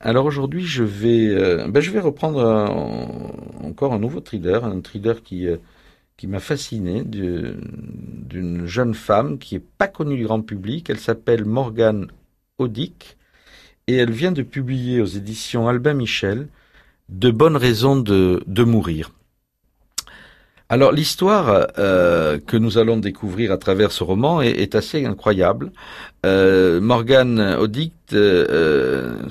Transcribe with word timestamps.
Alors 0.00 0.26
aujourd'hui, 0.26 0.64
je 0.64 0.84
vais, 0.84 1.28
euh, 1.28 1.66
ben 1.68 1.80
je 1.80 1.90
vais 1.90 2.00
reprendre 2.00 2.40
encore 3.62 3.92
un 3.92 3.98
nouveau 3.98 4.20
thriller, 4.20 4.64
un 4.64 4.80
thriller 4.80 5.22
qui 5.22 5.48
euh, 5.48 5.56
m'a 6.24 6.40
fasciné, 6.40 7.02
d'une 7.04 8.66
jeune 8.66 8.94
femme 8.94 9.38
qui 9.38 9.56
est 9.56 9.64
pas 9.78 9.88
connue 9.88 10.16
du 10.16 10.24
grand 10.24 10.40
public. 10.42 10.88
Elle 10.88 11.00
s'appelle 11.00 11.44
Morgane 11.44 12.08
Audic 12.58 13.16
et 13.88 13.96
elle 13.96 14.12
vient 14.12 14.32
de 14.32 14.42
publier 14.42 15.00
aux 15.00 15.06
éditions 15.06 15.68
Albin 15.68 15.94
Michel 15.94 16.48
De 17.08 17.30
bonnes 17.30 17.56
raisons 17.56 17.96
de 17.96 18.64
mourir. 18.64 19.12
Alors 20.70 20.92
l'histoire 20.92 21.68
euh, 21.78 22.38
que 22.38 22.58
nous 22.58 22.76
allons 22.76 22.98
découvrir 22.98 23.52
à 23.52 23.56
travers 23.56 23.90
ce 23.90 24.04
roman 24.04 24.42
est, 24.42 24.74
assez 24.74 25.06
incroyable. 25.06 25.72
Euh, 26.26 26.78
Morgane 26.78 27.40
Audict 27.40 28.12
euh, 28.12 29.22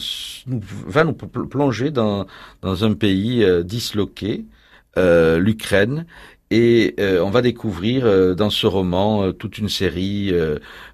va 0.47 1.03
nous 1.03 1.13
plonger 1.13 1.91
dans, 1.91 2.25
un 2.63 2.93
pays 2.93 3.45
disloqué, 3.63 4.45
l'Ukraine, 4.95 6.07
et 6.49 6.95
euh, 6.99 7.21
on 7.21 7.29
va 7.29 7.41
découvrir 7.41 8.05
euh, 8.05 8.33
dans 8.33 8.49
ce 8.49 8.67
roman 8.67 9.23
euh, 9.23 9.31
toute 9.33 9.57
une 9.57 9.67
série 9.67 10.33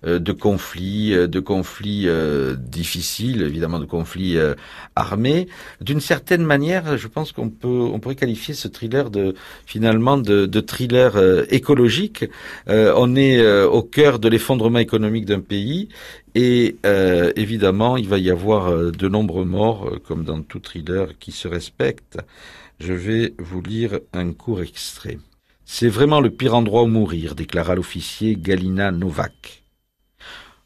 de 0.03 0.31
conflits, 0.31 1.11
de 1.27 1.39
conflits 1.39 2.07
difficiles, 2.57 3.41
évidemment 3.43 3.79
de 3.79 3.85
conflits 3.85 4.37
armés. 4.95 5.47
D'une 5.81 5.99
certaine 5.99 6.43
manière, 6.43 6.97
je 6.97 7.07
pense 7.07 7.31
qu'on 7.31 7.49
peut, 7.49 7.67
on 7.67 7.99
pourrait 7.99 8.15
qualifier 8.15 8.53
ce 8.53 8.67
thriller 8.67 9.09
de 9.09 9.35
finalement 9.65 10.17
de, 10.17 10.45
de 10.45 10.59
thriller 10.61 11.17
écologique. 11.49 12.25
on 12.67 13.15
est 13.15 13.63
au 13.63 13.81
cœur 13.81 14.19
de 14.19 14.27
l'effondrement 14.27 14.79
économique 14.79 15.25
d'un 15.25 15.39
pays 15.39 15.89
et 16.35 16.77
évidemment, 17.35 17.97
il 17.97 18.07
va 18.07 18.17
y 18.17 18.29
avoir 18.29 18.91
de 18.91 19.07
nombreux 19.07 19.45
morts, 19.45 19.91
comme 20.05 20.23
dans 20.23 20.41
tout 20.41 20.59
thriller 20.59 21.17
qui 21.19 21.31
se 21.31 21.47
respecte. 21.47 22.17
Je 22.79 22.93
vais 22.93 23.33
vous 23.37 23.61
lire 23.61 23.99
un 24.13 24.33
court 24.33 24.61
extrait. 24.61 25.17
C'est 25.65 25.87
vraiment 25.87 26.19
le 26.19 26.29
pire 26.29 26.55
endroit 26.55 26.83
où 26.83 26.87
mourir, 26.87 27.35
déclara 27.35 27.75
l'officier 27.75 28.35
Galina 28.35 28.91
Novak. 28.91 29.63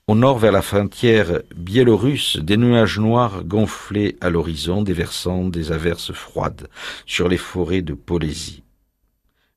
Au 0.08 0.16
nord, 0.16 0.40
vers 0.40 0.52
la 0.52 0.62
frontière 0.62 1.42
biélorusse, 1.56 2.38
des 2.38 2.58
nuages 2.58 2.98
noirs 2.98 3.44
gonflaient 3.44 4.16
à 4.22 4.30
l'horizon, 4.30 4.81
déversant 4.81 5.44
des 5.44 5.72
averses 5.72 6.14
froides 6.14 6.70
sur 7.06 7.28
les 7.28 7.38
forêts 7.38 7.81
de 7.81 7.94
Polésie. 7.94 8.64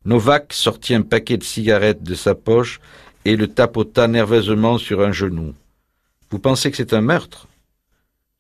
Novak 0.05 0.53
sortit 0.53 0.95
un 0.95 1.03
paquet 1.03 1.37
de 1.37 1.45
cigarettes 1.45 2.03
de 2.03 2.15
sa 2.15 2.35
poche 2.35 2.81
et 3.25 3.37
le 3.37 3.47
tapota 3.47 4.09
nerveusement 4.09 4.77
sur 4.77 5.03
un 5.03 5.13
genou. 5.13 5.55
Vous 6.31 6.39
pensez 6.39 6.71
que 6.71 6.77
c'est 6.77 6.95
un 6.95 7.01
meurtre? 7.01 7.47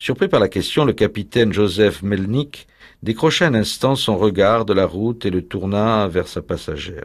Surpris 0.03 0.29
par 0.29 0.41
la 0.41 0.49
question, 0.49 0.87
le 0.87 0.95
capitaine 0.95 1.53
Joseph 1.53 2.03
Melnik 2.03 2.67
décrocha 3.03 3.47
un 3.47 3.53
instant 3.53 3.97
son 3.97 4.17
regard 4.17 4.65
de 4.65 4.73
la 4.73 4.87
route 4.87 5.27
et 5.27 5.31
le 5.31 5.43
tourna 5.43 6.09
vers 6.09 6.27
sa 6.27 6.41
passagère. 6.41 7.05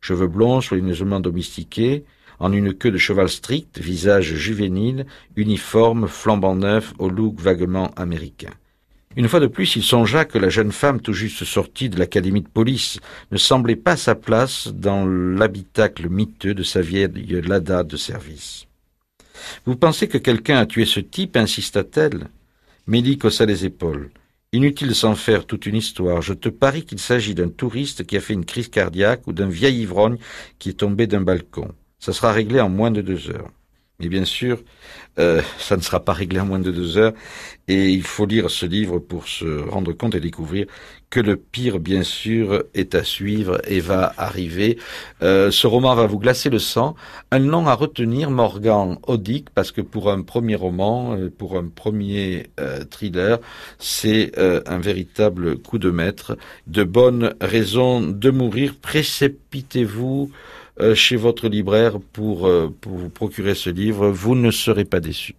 Cheveux 0.00 0.26
blonds, 0.26 0.60
soigneusement 0.60 1.20
domestiqués, 1.20 2.04
en 2.40 2.52
une 2.52 2.74
queue 2.74 2.90
de 2.90 2.98
cheval 2.98 3.28
strict, 3.28 3.78
visage 3.78 4.34
juvénile, 4.34 5.06
uniforme, 5.36 6.08
flambant 6.08 6.56
neuf, 6.56 6.94
au 6.98 7.08
look 7.10 7.40
vaguement 7.40 7.92
américain. 7.94 8.52
Une 9.14 9.28
fois 9.28 9.38
de 9.38 9.46
plus, 9.46 9.76
il 9.76 9.84
songea 9.84 10.24
que 10.24 10.38
la 10.38 10.48
jeune 10.48 10.72
femme 10.72 11.00
tout 11.00 11.12
juste 11.12 11.44
sortie 11.44 11.88
de 11.88 11.98
l'académie 11.98 12.42
de 12.42 12.48
police 12.48 12.98
ne 13.30 13.38
semblait 13.38 13.76
pas 13.76 13.96
sa 13.96 14.16
place 14.16 14.66
dans 14.74 15.06
l'habitacle 15.06 16.08
miteux 16.08 16.54
de 16.54 16.64
sa 16.64 16.80
vieille 16.80 17.40
Lada 17.46 17.84
de 17.84 17.96
service. 17.96 18.66
Vous 19.64 19.76
pensez 19.76 20.08
que 20.08 20.18
quelqu'un 20.18 20.58
a 20.58 20.66
tué 20.66 20.84
ce 20.84 21.00
type 21.00 21.36
insista-t-elle. 21.36 22.28
Mélie 22.86 23.18
hossa 23.22 23.46
les 23.46 23.64
épaules. 23.64 24.10
Inutile 24.52 24.94
s'en 24.94 25.14
faire 25.14 25.44
toute 25.44 25.66
une 25.66 25.76
histoire. 25.76 26.22
Je 26.22 26.32
te 26.32 26.48
parie 26.48 26.84
qu'il 26.84 27.00
s'agit 27.00 27.34
d'un 27.34 27.48
touriste 27.48 28.06
qui 28.06 28.16
a 28.16 28.20
fait 28.20 28.32
une 28.32 28.44
crise 28.44 28.68
cardiaque 28.68 29.26
ou 29.26 29.32
d'un 29.32 29.48
vieil 29.48 29.80
ivrogne 29.82 30.18
qui 30.58 30.70
est 30.70 30.80
tombé 30.80 31.06
d'un 31.06 31.20
balcon. 31.20 31.72
Ça 31.98 32.12
sera 32.12 32.32
réglé 32.32 32.60
en 32.60 32.68
moins 32.68 32.90
de 32.90 33.02
deux 33.02 33.30
heures. 33.30 33.50
Mais 33.98 34.08
bien 34.08 34.26
sûr, 34.26 34.62
euh, 35.18 35.40
ça 35.58 35.76
ne 35.78 35.80
sera 35.80 36.04
pas 36.04 36.12
réglé 36.12 36.38
en 36.38 36.44
moins 36.44 36.58
de 36.58 36.70
deux 36.70 36.98
heures, 36.98 37.14
et 37.66 37.88
il 37.88 38.02
faut 38.02 38.26
lire 38.26 38.50
ce 38.50 38.66
livre 38.66 38.98
pour 38.98 39.26
se 39.26 39.62
rendre 39.70 39.92
compte 39.94 40.14
et 40.14 40.20
découvrir 40.20 40.66
que 41.08 41.18
le 41.18 41.36
pire, 41.36 41.78
bien 41.78 42.02
sûr, 42.02 42.64
est 42.74 42.94
à 42.94 43.04
suivre 43.04 43.58
et 43.66 43.80
va 43.80 44.12
arriver. 44.18 44.76
Euh, 45.22 45.50
ce 45.50 45.66
roman 45.66 45.94
va 45.94 46.06
vous 46.06 46.18
glacer 46.18 46.50
le 46.50 46.58
sang. 46.58 46.94
Un 47.30 47.38
nom 47.38 47.66
à 47.68 47.74
retenir, 47.74 48.30
Morgan 48.30 48.98
Odic, 49.06 49.48
parce 49.50 49.72
que 49.72 49.80
pour 49.80 50.10
un 50.10 50.20
premier 50.20 50.56
roman, 50.56 51.16
euh, 51.16 51.30
pour 51.30 51.56
un 51.56 51.68
premier 51.68 52.50
thriller, 52.90 53.38
c'est 53.78 54.32
un 54.38 54.78
véritable 54.78 55.58
coup 55.58 55.78
de 55.78 55.90
maître. 55.90 56.36
De 56.66 56.84
bonnes 56.84 57.34
raisons 57.40 58.00
de 58.02 58.30
mourir. 58.30 58.74
Précipitez-vous 58.80 60.30
chez 60.94 61.16
votre 61.16 61.48
libraire 61.48 61.98
pour, 62.12 62.46
euh, 62.46 62.68
pour 62.80 62.96
vous 62.96 63.08
procurer 63.10 63.54
ce 63.54 63.70
livre. 63.70 64.08
Vous 64.10 64.34
ne 64.34 64.50
serez 64.50 64.84
pas 64.84 65.00
déçus. 65.00 65.34